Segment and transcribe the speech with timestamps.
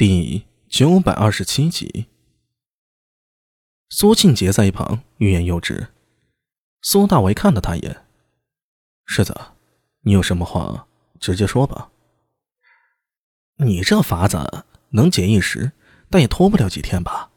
[0.00, 2.06] 第九百二十七集，
[3.90, 5.88] 苏庆杰在一旁欲言又止。
[6.80, 8.06] 苏大为看了他一眼
[9.04, 9.38] ：“世子，
[10.00, 10.88] 你有什么话
[11.20, 11.90] 直接说吧。
[13.56, 15.72] 你这法子能解一时，
[16.08, 17.30] 但也拖不了几天吧？”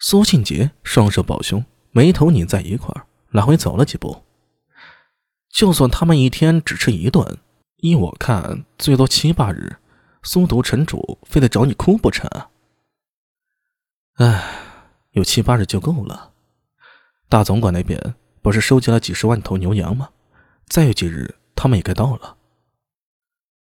[0.00, 4.22] 苏庆杰双手抱胸，眉头拧在一块儿，来回走了几步。
[5.48, 7.38] 就算他们一天只吃一顿，
[7.78, 9.78] 依我看，最多七八日。
[10.22, 12.30] 苏毒城主非得找你哭不成？
[14.14, 14.42] 唉，
[15.10, 16.32] 有七八日就够了。
[17.28, 20.10] 大总管那边不是收集了几十万头牛羊吗？
[20.66, 22.36] 再有几日，他们也该到了。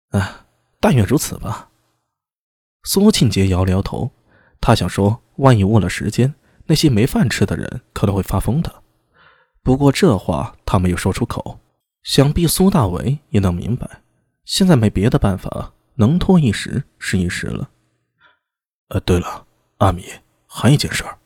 [0.09, 0.45] 唉，
[0.79, 1.69] 但愿如此吧。
[2.83, 4.11] 苏庆杰摇了摇头，
[4.59, 8.83] 他想说，万一误了时间，那些没饭吃的人可能会发疯的。
[9.61, 11.61] 不过这话他没有说出口，
[12.03, 14.01] 想必苏大为也能明白，
[14.43, 15.73] 现在没别的办法。
[15.95, 17.69] 能拖一时是一时了。
[18.89, 19.45] 呃，对了，
[19.77, 20.05] 阿米，
[20.47, 21.17] 还有一件事儿。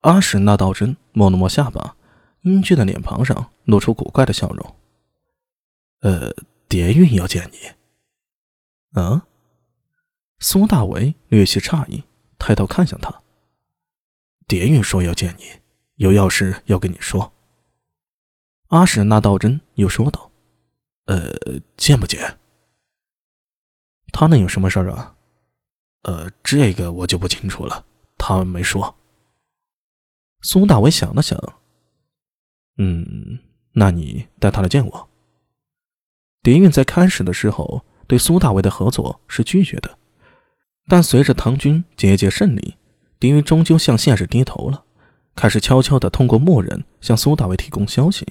[0.00, 1.96] 阿史那道真摸了摸下巴，
[2.42, 4.76] 英俊的脸庞上露出古怪的笑容。
[6.00, 6.34] 呃，
[6.68, 9.00] 蝶韵要见你。
[9.00, 9.26] 啊？
[10.38, 12.04] 苏大为略些诧异，
[12.38, 13.22] 抬头看向他。
[14.46, 15.44] 蝶韵说要见你，
[15.94, 17.32] 有要事要跟你说。
[18.68, 20.30] 阿史那道真又说道
[21.06, 21.32] ：“呃，
[21.76, 22.38] 见不见？”
[24.16, 25.12] 他能有什么事儿啊？
[26.02, 27.84] 呃，这个我就不清楚了，
[28.16, 28.94] 他没说。
[30.40, 31.36] 苏大伟想了想，
[32.78, 33.40] 嗯，
[33.72, 35.08] 那你带他来见我。
[36.44, 39.98] 狄韵在开始的时候对苏大伟的合作是拒绝的，
[40.86, 42.76] 但随着唐军节节胜利，
[43.18, 44.84] 狄云终究向现实低头了，
[45.34, 48.24] 开始悄悄的通过默人向苏大伟提供消息。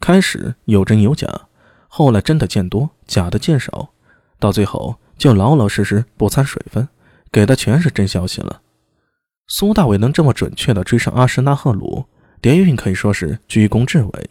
[0.00, 1.28] 开始有真有假，
[1.86, 3.90] 后来真的见多，假的见少，
[4.40, 4.98] 到最后。
[5.22, 6.88] 就老老实实不掺水分，
[7.30, 8.60] 给的全是真消息了。
[9.46, 12.06] 苏大伟能这么准确的追上阿什纳赫鲁，
[12.40, 14.30] 蝶韵可以说是居功至伟。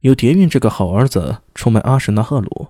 [0.00, 2.68] 有蝶韵这个好儿子出卖阿什纳赫鲁，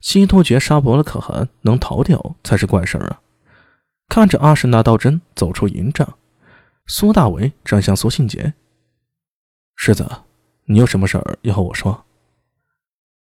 [0.00, 3.20] 西突厥沙伯勒可汗能逃掉才是怪事儿啊！
[4.08, 6.16] 看着阿什纳道真走出营帐，
[6.88, 8.54] 苏大伟转向苏信杰
[9.78, 10.10] ：“世子，
[10.64, 12.04] 你有什么事儿要和我说？”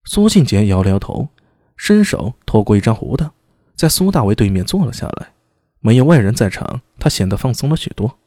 [0.08, 1.28] 苏信杰摇了摇头，
[1.76, 3.30] 伸手托过一张胡凳。
[3.78, 5.34] 在苏大为对面坐了下来，
[5.80, 8.18] 没有外人在场，他显得放松了许多。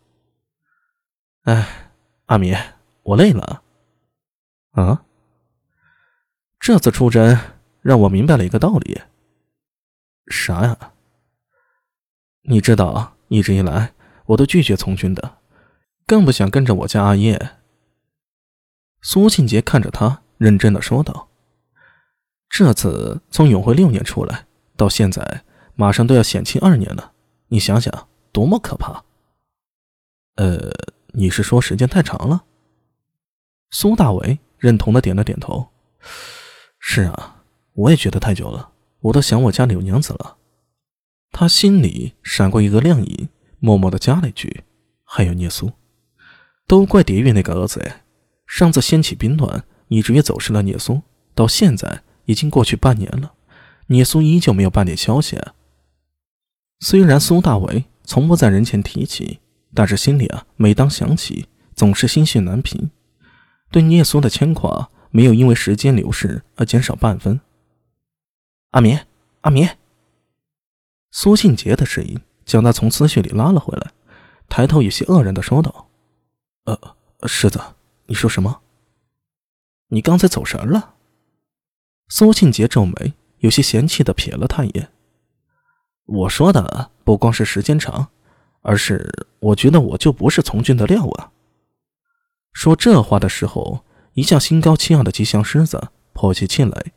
[1.42, 1.66] 哎，
[2.26, 2.54] 阿米，
[3.02, 3.62] 我累了。
[4.70, 5.02] 啊？
[6.60, 7.36] 这次出征
[7.80, 9.00] 让我明白了一个道理。
[10.28, 10.92] 啥呀？
[12.42, 13.92] 你知道，一直以来
[14.26, 15.38] 我都拒绝从军的，
[16.06, 17.56] 更不想跟着我家阿叶。
[19.02, 21.28] 苏庆杰看着他，认真的说道
[22.48, 24.46] ：“这次从永辉六年出来。”
[24.80, 27.12] 到现在，马上都要显庆二年了，
[27.48, 29.04] 你想想，多么可怕！
[30.36, 30.72] 呃，
[31.08, 32.44] 你是说时间太长了？
[33.70, 35.68] 苏大伟认同的点了点头。
[36.78, 37.42] 是啊，
[37.74, 40.38] 我也觉得太久了，我都想我家柳娘子了。
[41.30, 44.64] 他心里闪过一个亮影，默默的加了一句
[45.04, 45.70] ：“还有聂苏，
[46.66, 47.86] 都怪蝶玉那个儿子！
[48.46, 51.02] 上次掀起兵乱，以至于走失了聂苏，
[51.34, 53.34] 到现在已经过去半年了。”
[53.90, 55.54] 聂苏依旧没有半点消息啊。
[56.78, 59.40] 虽然苏大伟从不在人前提起，
[59.74, 62.90] 但是心里啊，每当想起，总是心绪难平。
[63.70, 67.40] 对聂苏的牵挂没有因为时间流逝而减少半分。
[68.70, 68.98] 阿明，
[69.40, 69.68] 阿明。
[71.10, 73.90] 苏庆杰的声音将他从思绪里拉了回来，
[74.48, 75.88] 抬头有些愕然的说道
[76.66, 76.96] ：“呃，
[77.26, 77.60] 世子，
[78.06, 78.62] 你说什么？
[79.88, 80.94] 你刚才走神了？”
[82.08, 83.14] 苏庆杰皱眉。
[83.40, 84.88] 有些嫌弃的瞥了他一眼。
[86.06, 88.08] 我说的不光是时间长，
[88.62, 91.30] 而是我觉得我就不是从军的料啊。
[92.52, 93.84] 说这话的时候，
[94.14, 96.92] 一向心高气傲的吉祥狮子迫起气来。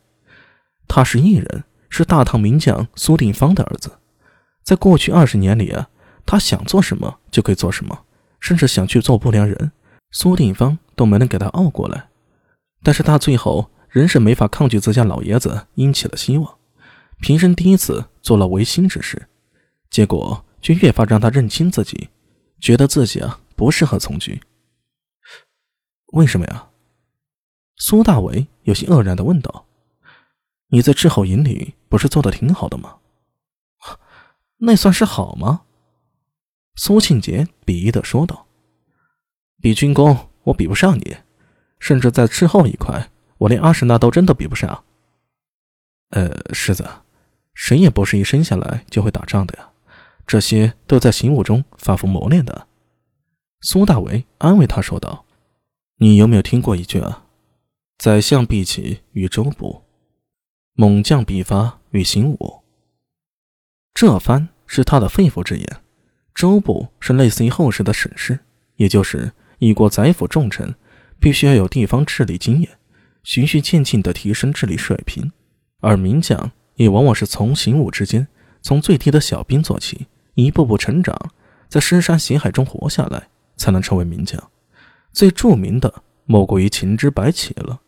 [0.86, 3.98] 他是异人，是大唐名将苏定方的儿子。
[4.62, 5.88] 在过去二十年里啊，
[6.26, 8.04] 他想做什么就可以做什么，
[8.40, 9.72] 甚至想去做不良人，
[10.10, 12.08] 苏定方都没能给他拗过来。
[12.82, 13.70] 但是他最后。
[13.94, 16.58] 仍是没法抗拒自家老爷子殷起了希望，
[17.20, 19.28] 平生第一次做了违心之事，
[19.88, 22.08] 结果却越发让他认清自己，
[22.58, 24.40] 觉得自己啊不适合从军。
[26.06, 26.70] 为什么呀？
[27.76, 29.64] 苏大伟有些愕然的问道
[30.70, 32.96] ：“你在斥候营里不是做的挺好的吗？
[34.56, 35.62] 那算是好吗？”
[36.74, 38.48] 苏庆杰鄙夷的说道
[39.62, 41.16] ：“比军功，我比不上你，
[41.78, 43.08] 甚至在斥候一块。”
[43.38, 44.84] 我连阿史那都真都比不上。
[46.10, 46.88] 呃，世子，
[47.54, 49.70] 谁也不是一生下来就会打仗的呀，
[50.26, 52.66] 这些都在行武中反复磨练的。
[53.60, 55.24] 苏大为安慰他说道
[55.98, 57.24] ：“你有没有听过一句啊？
[57.98, 59.84] 宰相必起与周卜，
[60.74, 62.62] 猛将必发与行武。”
[63.94, 65.80] 这番是他的肺腑之言。
[66.34, 68.40] 周卜是类似于后世的省事，
[68.76, 70.74] 也就是一国宰辅重臣，
[71.20, 72.78] 必须要有地方治理经验，
[73.24, 75.32] 循序渐进地提升智力水平。
[75.80, 78.28] 而名将也往往是从行伍之间，
[78.62, 81.18] 从最低的小兵做起，一步步成长，
[81.68, 84.40] 在深山险海中活下来，才能成为名将。
[85.12, 87.80] 最著名的莫过于秦之白起了。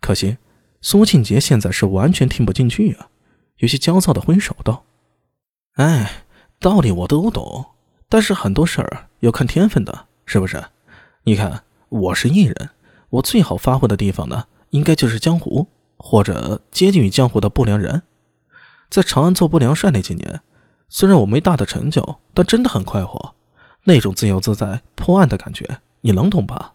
[0.00, 0.38] 可惜
[0.80, 3.08] 苏庆杰现在是完全听不进去啊，
[3.58, 4.84] 有些焦躁地挥手道
[5.76, 6.24] ：“哎，
[6.58, 7.66] 道理我都懂。”
[8.10, 10.64] 但是很多事儿要看天分的，是不是？
[11.24, 12.70] 你看，我是艺人，
[13.10, 18.02] 我最好发挥的地方呢，应该就是江湖或者接近于江湖的不良人。
[18.90, 20.40] 在长安做不良帅那几年，
[20.88, 23.34] 虽然我没大的成就，但真的很快活，
[23.84, 26.72] 那种自由自在、破案的感觉，你能懂吧？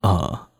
[0.00, 0.50] 啊，